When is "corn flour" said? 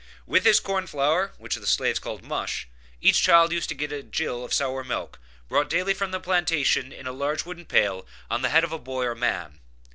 0.59-1.33